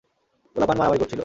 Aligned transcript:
পোলাপান 0.55 0.75
মারামারি 0.77 0.99
করছিল। 1.01 1.19